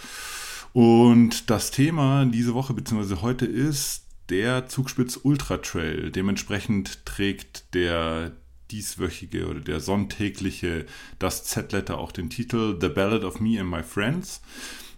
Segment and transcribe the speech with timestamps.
[0.72, 6.11] Und das Thema diese Woche beziehungsweise heute ist der Zugspitz Ultra Trail.
[6.11, 8.33] Dementsprechend trägt der
[8.70, 10.87] dieswöchige oder der sonntägliche
[11.19, 14.41] Das Z-Letter auch den Titel The Ballad of Me and My Friends.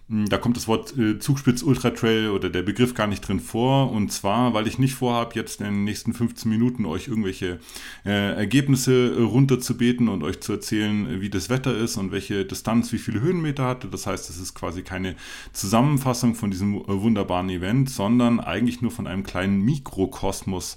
[0.09, 3.41] Hm, da kommt das Wort äh, Zugspitz Ultra Trail oder der Begriff gar nicht drin
[3.41, 3.91] vor.
[3.91, 7.59] Und zwar, weil ich nicht vorhabe, jetzt in den nächsten 15 Minuten euch irgendwelche
[8.05, 12.93] äh, Ergebnisse äh, runterzubeten und euch zu erzählen, wie das Wetter ist und welche Distanz,
[12.93, 13.89] wie viele Höhenmeter hatte.
[13.89, 15.17] Das heißt, es ist quasi keine
[15.53, 20.77] Zusammenfassung von diesem äh, wunderbaren Event, sondern eigentlich nur von einem kleinen Mikrokosmos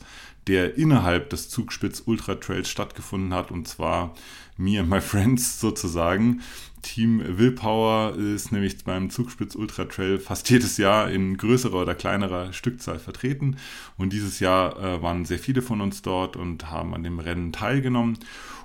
[0.49, 4.15] der innerhalb des Zugspitz Ultra Trails stattgefunden hat und zwar
[4.57, 6.41] me and my friends sozusagen.
[6.81, 12.51] Team Willpower ist nämlich beim Zugspitz Ultra Trail fast jedes Jahr in größerer oder kleinerer
[12.53, 13.57] Stückzahl vertreten
[13.97, 17.51] und dieses Jahr äh, waren sehr viele von uns dort und haben an dem Rennen
[17.51, 18.17] teilgenommen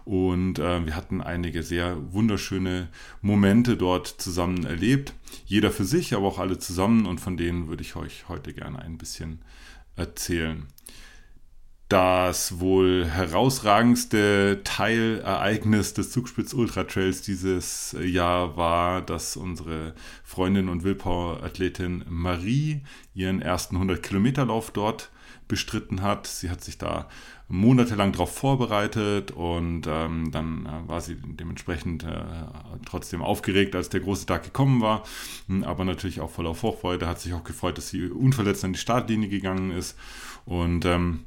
[0.04, 2.88] und äh, wir hatten einige sehr wunderschöne
[3.20, 5.12] Momente dort zusammen erlebt.
[5.44, 8.78] Jeder für sich, aber auch alle zusammen und von denen würde ich euch heute gerne
[8.78, 9.40] ein bisschen
[9.96, 10.66] erzählen.
[11.88, 20.82] Das wohl herausragendste Teilereignis des Zugspitz Ultra Trails dieses Jahr war, dass unsere Freundin und
[20.82, 22.80] Willpower-Athletin Marie
[23.14, 25.10] ihren ersten 100-Kilometer-Lauf dort
[25.46, 26.26] bestritten hat.
[26.26, 27.06] Sie hat sich da
[27.48, 32.24] monatelang darauf vorbereitet und ähm, dann äh, war sie dementsprechend äh,
[32.86, 35.02] trotzdem aufgeregt, als der große Tag gekommen war,
[35.48, 38.78] hm, aber natürlich auch voller Vorfreude, hat sich auch gefreut, dass sie unverletzt an die
[38.78, 39.98] Startlinie gegangen ist
[40.46, 41.24] und ähm,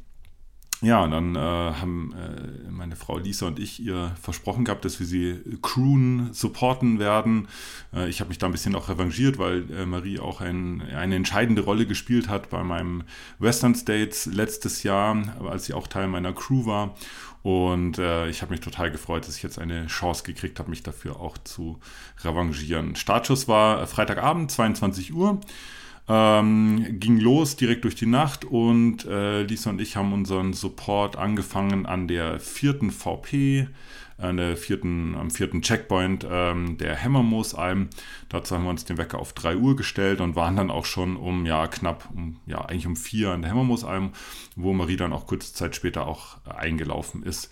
[0.82, 5.00] ja, und dann äh, haben äh, meine Frau Lisa und ich ihr versprochen gehabt, dass
[5.00, 7.48] wir sie crewen, supporten werden.
[7.94, 11.16] Äh, ich habe mich da ein bisschen auch revanchiert, weil äh, Marie auch ein, eine
[11.16, 13.04] entscheidende Rolle gespielt hat bei meinem
[13.40, 15.18] Western States letztes Jahr,
[15.50, 16.94] als sie auch Teil meiner Crew war.
[17.42, 20.84] Und äh, ich habe mich total gefreut, dass ich jetzt eine Chance gekriegt habe, mich
[20.84, 21.80] dafür auch zu
[22.24, 22.96] revanchieren.
[22.96, 25.40] Startschuss war Freitagabend, 22 Uhr.
[26.10, 31.18] Ähm, ging los direkt durch die Nacht und äh, Lisa und ich haben unseren Support
[31.18, 33.68] angefangen an der vierten VP,
[34.18, 37.90] an der vierten, am vierten Checkpoint ähm, der Hammermoosalm.
[38.30, 41.18] Dazu haben wir uns den Wecker auf 3 Uhr gestellt und waren dann auch schon
[41.18, 44.14] um ja knapp um ja eigentlich um 4 an der Hammermoosalm,
[44.56, 47.52] wo Marie dann auch kurze Zeit später auch eingelaufen ist.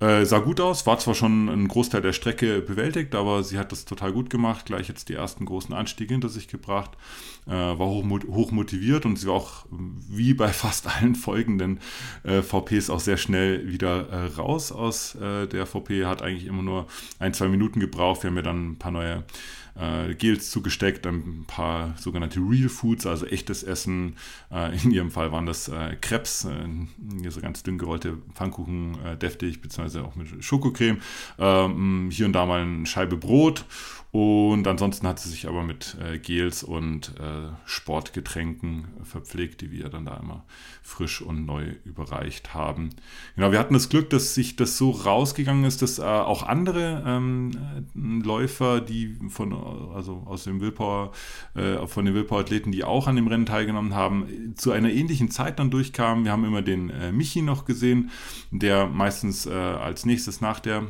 [0.00, 3.72] Äh, sah gut aus, war zwar schon ein Großteil der Strecke bewältigt, aber sie hat
[3.72, 6.90] das total gut gemacht, gleich jetzt die ersten großen Anstiege hinter sich gebracht,
[7.46, 11.80] äh, war hoch, hoch, motiviert und sie war auch wie bei fast allen folgenden
[12.24, 16.62] äh, VPs auch sehr schnell wieder äh, raus aus äh, der VP, hat eigentlich immer
[16.62, 16.86] nur
[17.18, 18.22] ein, zwei Minuten gebraucht.
[18.22, 19.24] Wir haben ja dann ein paar neue
[19.76, 24.16] äh, Gels zugesteckt, ein paar sogenannte Real Foods, also echtes Essen.
[24.50, 29.16] Äh, in ihrem Fall waren das äh, Krebs, äh, so ganz dünn gerollte Pfannkuchen, äh,
[29.16, 31.00] deftig, beziehungsweise auch mit Schokocreme.
[31.38, 33.64] Ähm, hier und da mal eine Scheibe Brot
[34.14, 39.88] und ansonsten hat sie sich aber mit äh, Gels und äh, Sportgetränken verpflegt, die wir
[39.88, 40.44] dann da immer
[40.84, 42.90] frisch und neu überreicht haben.
[43.34, 47.02] Genau, wir hatten das Glück, dass sich das so rausgegangen ist, dass äh, auch andere
[47.04, 47.50] ähm,
[48.22, 51.10] Läufer, die von, also aus dem Willpower,
[51.56, 55.58] äh, von den Willpower-Athleten, die auch an dem Rennen teilgenommen haben, zu einer ähnlichen Zeit
[55.58, 56.24] dann durchkamen.
[56.24, 58.12] Wir haben immer den äh, Michi noch gesehen,
[58.52, 60.86] der meistens äh, als nächstes nach der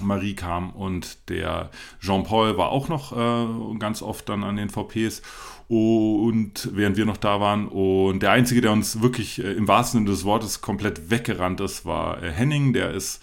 [0.00, 1.70] Marie kam und der
[2.00, 5.22] Jean-Paul war auch noch äh, ganz oft dann an den VPs
[5.70, 10.00] und während wir noch da waren und der einzige, der uns wirklich äh, im wahrsten
[10.00, 13.22] Sinne des Wortes komplett weggerannt ist, war äh, Henning, der ist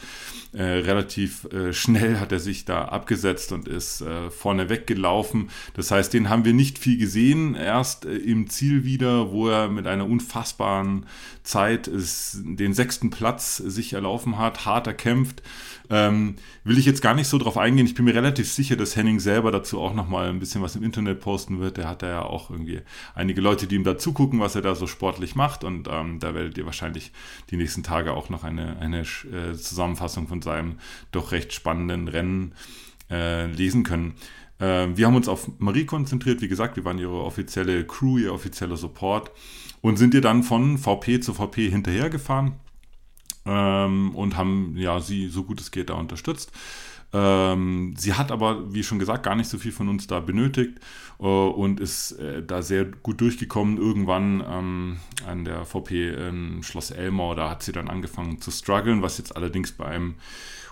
[0.53, 5.49] äh, relativ äh, schnell hat er sich da abgesetzt und ist äh, vorne weggelaufen.
[5.73, 7.55] Das heißt, den haben wir nicht viel gesehen.
[7.55, 11.05] Erst äh, im Ziel wieder, wo er mit einer unfassbaren
[11.43, 15.41] Zeit ist, den sechsten Platz sich erlaufen hat, hart erkämpft.
[15.89, 17.85] Ähm, will ich jetzt gar nicht so drauf eingehen.
[17.85, 20.83] Ich bin mir relativ sicher, dass Henning selber dazu auch nochmal ein bisschen was im
[20.83, 21.77] Internet posten wird.
[21.77, 22.81] Der hat da ja auch irgendwie
[23.15, 25.63] einige Leute, die ihm da zugucken, was er da so sportlich macht.
[25.63, 27.11] Und ähm, da werdet ihr wahrscheinlich
[27.49, 30.79] die nächsten Tage auch noch eine, eine äh, Zusammenfassung von seinem
[31.11, 32.53] doch recht spannenden Rennen
[33.09, 34.15] äh, lesen können.
[34.59, 38.33] Äh, wir haben uns auf Marie konzentriert, wie gesagt, wir waren ihre offizielle Crew, ihr
[38.33, 39.31] offizieller Support
[39.81, 42.53] und sind ihr dann von VP zu VP hinterhergefahren
[43.45, 46.51] ähm, und haben ja sie so gut es geht da unterstützt.
[47.13, 50.79] Ähm, sie hat aber, wie schon gesagt, gar nicht so viel von uns da benötigt
[51.19, 53.77] äh, und ist äh, da sehr gut durchgekommen.
[53.77, 59.01] Irgendwann ähm, an der VP in Schloss Elmau, da hat sie dann angefangen zu strugglen,
[59.01, 60.15] was jetzt allerdings bei einem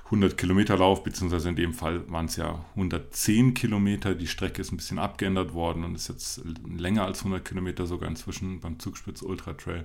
[0.06, 4.14] 100 Kilometer Lauf, beziehungsweise in dem Fall waren es ja 110 Kilometer.
[4.14, 8.08] Die Strecke ist ein bisschen abgeändert worden und ist jetzt länger als 100 Kilometer sogar
[8.08, 9.84] inzwischen beim Zugspitz Ultra Trail.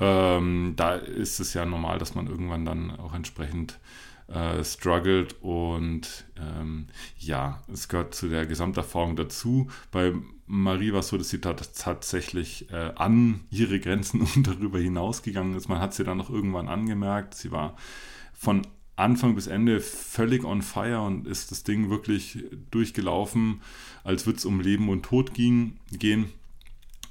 [0.00, 3.78] Ähm, da ist es ja normal, dass man irgendwann dann auch entsprechend
[4.28, 6.86] äh, struggelt und ähm,
[7.18, 9.68] ja, es gehört zu der Gesamterfahrung dazu.
[9.90, 10.12] Bei
[10.46, 15.68] Marie war es so, dass sie tatsächlich äh, an ihre Grenzen und darüber hinausgegangen ist.
[15.68, 17.34] Man hat sie dann noch irgendwann angemerkt.
[17.34, 17.76] Sie war
[18.32, 18.66] von
[18.96, 23.62] Anfang bis Ende völlig on fire und ist das Ding wirklich durchgelaufen,
[24.02, 26.32] als würde es um Leben und Tod ging, gehen.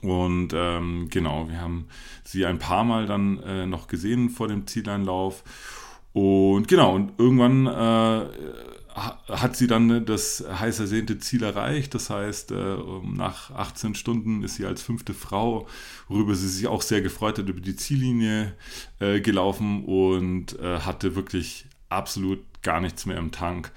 [0.02, 1.88] Und ähm, genau, wir haben
[2.24, 5.44] sie ein paar Mal dann äh, noch gesehen vor dem Zieleinlauf.
[6.18, 8.26] Und genau, und irgendwann äh,
[8.96, 11.94] hat sie dann das heiß ersehnte Ziel erreicht.
[11.94, 15.68] Das heißt, äh, nach 18 Stunden ist sie als fünfte Frau,
[16.08, 18.56] worüber sie sich auch sehr gefreut hat, über die Ziellinie
[19.00, 23.72] äh, gelaufen und äh, hatte wirklich absolut gar nichts mehr im Tank.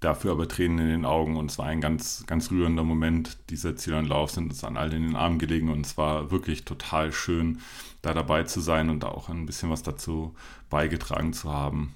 [0.00, 3.38] Dafür aber Tränen in den Augen und es war ein ganz, ganz rührender Moment.
[3.48, 7.12] Dieser Zielanlauf sind uns an all in den Armen gelegen und es war wirklich total
[7.12, 7.60] schön,
[8.02, 10.34] da dabei zu sein und da auch ein bisschen was dazu
[10.68, 11.94] beigetragen zu haben.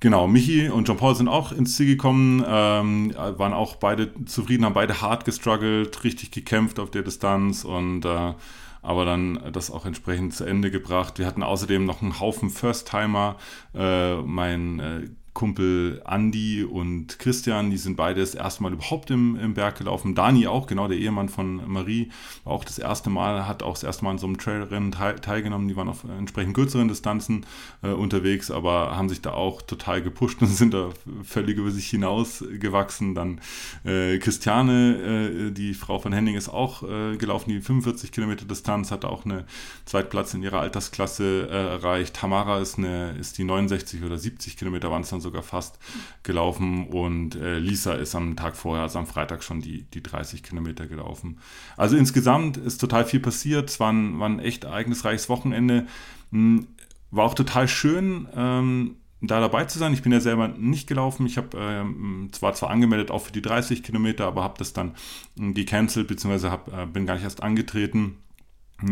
[0.00, 4.74] Genau, Michi und Jean-Paul sind auch ins Ziel gekommen, ähm, waren auch beide zufrieden, haben
[4.74, 8.34] beide hart gestruggelt, richtig gekämpft auf der Distanz und äh,
[8.82, 11.18] aber dann das auch entsprechend zu Ende gebracht.
[11.18, 13.36] Wir hatten außerdem noch einen Haufen First-Timer.
[13.74, 19.36] Äh, mein äh, Kumpel Andy und Christian, die sind beide das erste Mal überhaupt im,
[19.36, 20.14] im Berg gelaufen.
[20.14, 22.10] Dani auch, genau der Ehemann von Marie,
[22.44, 25.16] war auch das erste Mal, hat auch das erste Mal in so einem Trailrennen teil,
[25.16, 25.68] teilgenommen.
[25.68, 27.44] Die waren auf entsprechend kürzeren Distanzen
[27.82, 30.88] äh, unterwegs, aber haben sich da auch total gepusht und sind da
[31.22, 33.14] völlig über sich hinausgewachsen.
[33.14, 33.42] Dann
[33.84, 38.90] äh, Christiane, äh, die Frau von Henning, ist auch äh, gelaufen, die 45 Kilometer Distanz,
[38.90, 39.44] hat auch eine
[39.84, 42.16] Zweitplatz in ihrer Altersklasse äh, erreicht.
[42.16, 45.78] Tamara ist, eine, ist die 69 oder 70 Kilometer, waren es dann so sogar fast
[46.22, 50.42] gelaufen und äh, Lisa ist am Tag vorher, also am Freitag schon die, die 30
[50.42, 51.38] Kilometer gelaufen.
[51.76, 53.70] Also insgesamt ist total viel passiert.
[53.70, 55.86] Es war ein, war ein echt ereignisreiches Wochenende.
[56.30, 56.66] Hm,
[57.10, 58.28] war auch total schön.
[58.34, 59.92] Ähm, da dabei zu sein.
[59.92, 61.26] Ich bin ja selber nicht gelaufen.
[61.26, 64.94] Ich habe ähm, zwar zwar angemeldet auch für die 30 Kilometer, aber habe das dann
[65.38, 68.18] äh, gecancelt beziehungsweise hab, äh, bin gar nicht erst angetreten.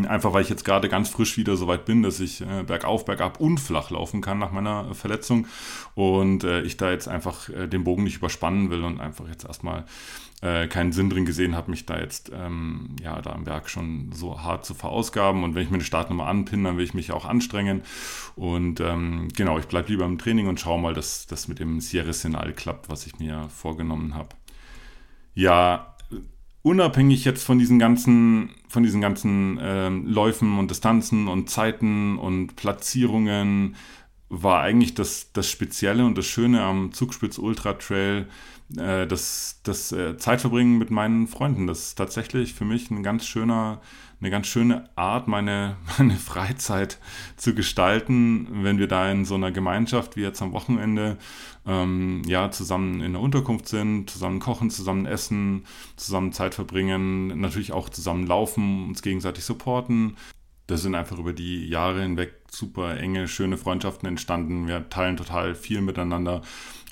[0.09, 3.05] Einfach weil ich jetzt gerade ganz frisch wieder so weit bin, dass ich äh, bergauf,
[3.05, 5.47] bergab und flach laufen kann nach meiner Verletzung.
[5.95, 9.45] Und äh, ich da jetzt einfach äh, den Bogen nicht überspannen will und einfach jetzt
[9.45, 9.85] erstmal
[10.41, 14.11] äh, keinen Sinn drin gesehen habe, mich da jetzt ähm, ja da am Berg schon
[14.13, 15.45] so hart zu verausgaben.
[15.45, 17.83] Und wenn ich mir eine Startnummer anpinne, dann will ich mich auch anstrengen.
[18.37, 21.83] Und ähm, genau, ich bleibe lieber im Training und schaue mal, dass das mit dem
[21.83, 24.31] Sierra Sinal klappt, was ich mir vorgenommen habe.
[25.35, 25.94] Ja,
[26.65, 32.57] unabhängig jetzt von diesen ganzen, von diesen ganzen ähm, Läufen und Distanzen und Zeiten und
[32.57, 33.77] Platzierungen,
[34.29, 38.29] war eigentlich das, das Spezielle und das Schöne am Zugspitz Ultra Trail,
[38.77, 41.67] äh, das, das äh, Zeitverbringen mit meinen Freunden.
[41.67, 43.81] Das ist tatsächlich für mich ein ganz schöner,
[44.21, 46.99] eine ganz schöne Art, meine, meine Freizeit
[47.37, 51.19] zu gestalten, wenn wir da in so einer Gemeinschaft wie jetzt am Wochenende
[51.67, 55.65] ähm, ja, zusammen in der Unterkunft sind, zusammen kochen, zusammen essen,
[55.97, 60.17] zusammen Zeit verbringen, natürlich auch zusammen laufen, uns gegenseitig supporten.
[60.67, 64.67] Da sind einfach über die Jahre hinweg super enge, schöne Freundschaften entstanden.
[64.67, 66.43] Wir teilen total viel miteinander.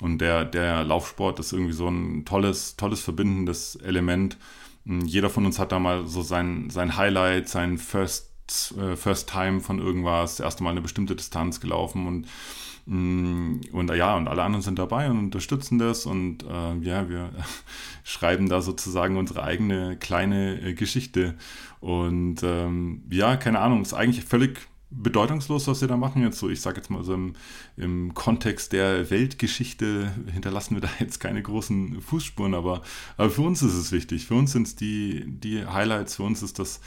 [0.01, 4.37] Und der, der Laufsport ist irgendwie so ein tolles, tolles verbindendes Element.
[4.85, 8.31] Jeder von uns hat da mal so sein, sein Highlight, sein First,
[8.77, 12.27] äh, First Time von irgendwas, das Mal eine bestimmte Distanz gelaufen und
[12.85, 13.61] und
[13.95, 17.29] ja, und alle anderen sind dabei und unterstützen das und äh, ja, wir
[18.03, 21.35] schreiben da sozusagen unsere eigene kleine äh, Geschichte.
[21.79, 26.21] Und ähm, ja, keine Ahnung, ist eigentlich völlig bedeutungslos, was wir da machen.
[26.21, 27.35] Jetzt so, ich sage jetzt mal so im,
[27.77, 32.81] im, Kontext der Weltgeschichte hinterlassen wir da jetzt keine großen Fußspuren, aber,
[33.17, 34.25] aber für uns ist es wichtig.
[34.25, 36.79] Für uns sind es die, die Highlights, für uns ist das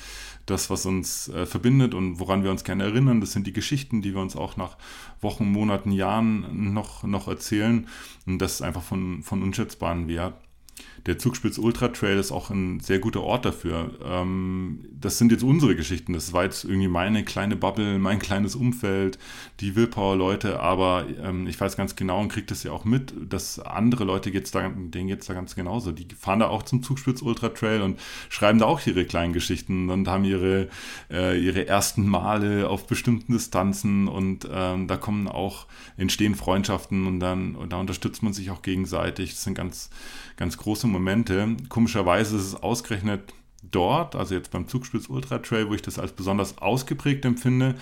[0.47, 3.21] das, was uns äh, verbindet und woran wir uns gerne erinnern.
[3.21, 4.79] Das sind die Geschichten, die wir uns auch nach
[5.21, 7.89] Wochen, Monaten, Jahren noch, noch erzählen.
[8.27, 10.35] Und das ist einfach von, von unschätzbaren Wert.
[11.06, 13.92] Der Zugspitz Ultra Trail ist auch ein sehr guter Ort dafür.
[14.04, 16.12] Ähm, das sind jetzt unsere Geschichten.
[16.12, 19.18] Das war jetzt irgendwie meine kleine Bubble, mein kleines Umfeld,
[19.61, 20.59] die Willpower-Leute.
[20.59, 24.33] Aber ähm, ich weiß ganz genau und kriege das ja auch mit, dass andere Leute
[24.33, 25.92] geht's da, denen geht es da ganz genauso.
[25.92, 29.90] Die fahren da auch zum Zugspitz Ultra Trail und schreiben da auch ihre kleinen Geschichten
[29.90, 30.68] und haben ihre,
[31.09, 35.66] äh, ihre ersten Male auf bestimmten Distanzen und ähm, da kommen auch,
[35.97, 39.30] entstehen Freundschaften und dann und da unterstützt man sich auch gegenseitig.
[39.30, 39.88] Das sind ganz,
[40.37, 41.56] ganz große Momente.
[41.68, 43.32] Komischerweise ist es ausgerechnet
[43.70, 47.75] dort, also jetzt beim Zugspitz Ultra Trail, wo ich das als besonders ausgeprägt empfinde.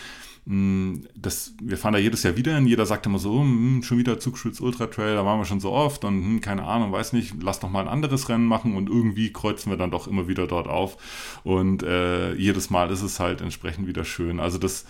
[0.47, 2.67] Mm, das, wir fahren da jedes Jahr wieder hin.
[2.67, 5.73] Jeder sagt immer so, hm, schon wieder Zugspitz Ultra Trail, da waren wir schon so
[5.73, 8.89] oft und hm, keine Ahnung, weiß nicht, lass doch mal ein anderes Rennen machen und
[8.91, 11.41] irgendwie kreuzen wir dann doch immer wieder dort auf.
[11.45, 14.39] Und äh, jedes Mal ist es halt entsprechend wieder schön.
[14.41, 14.85] Also das,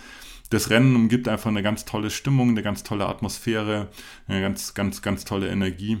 [0.49, 3.89] das Rennen umgibt einfach eine ganz tolle Stimmung, eine ganz tolle Atmosphäre,
[4.27, 5.99] eine ganz, ganz, ganz tolle Energie.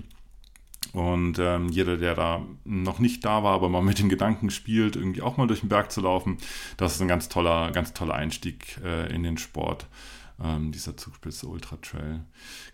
[0.95, 4.95] Und ähm, jeder, der da noch nicht da war, aber mal mit dem Gedanken spielt,
[4.95, 6.37] irgendwie auch mal durch den Berg zu laufen,
[6.77, 9.87] das ist ein ganz toller, ganz toller Einstieg äh, in den Sport
[10.43, 12.21] ähm, dieser Zugspitze Ultra Trail.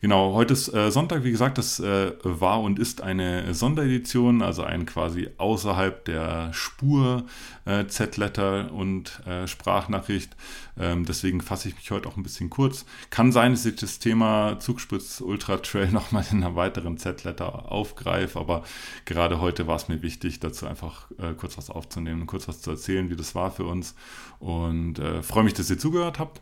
[0.02, 4.64] Genau, heute ist äh, Sonntag, wie gesagt, das äh, war und ist eine Sonderedition, also
[4.64, 7.26] ein quasi außerhalb der Spur
[7.66, 10.36] äh, Z-Letter und äh, Sprachnachricht.
[10.80, 12.86] Ähm, deswegen fasse ich mich heute auch ein bisschen kurz.
[13.12, 18.40] Kann sein, dass ich das Thema Zugspitz Ultra Trail nochmal in einer weiteren Z-Letter aufgreife,
[18.40, 18.64] aber
[19.06, 22.62] gerade heute war es mir wichtig, dazu einfach äh, kurz was aufzunehmen und kurz was
[22.62, 23.96] zu erzählen, wie das war für uns.
[24.40, 26.42] Und äh, freue mich, dass ihr zugehört habt.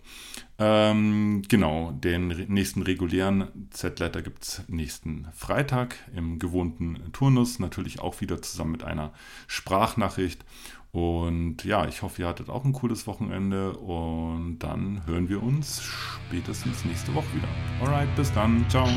[0.61, 7.59] Ähm, genau, den nächsten regulären Z-Letter gibt es nächsten Freitag im gewohnten Turnus.
[7.59, 9.13] Natürlich auch wieder zusammen mit einer
[9.47, 10.43] Sprachnachricht.
[10.91, 15.81] Und ja, ich hoffe, ihr hattet auch ein cooles Wochenende und dann hören wir uns
[15.81, 17.47] spätestens nächste Woche wieder.
[17.81, 18.65] Alright, bis dann.
[18.69, 18.87] Ciao.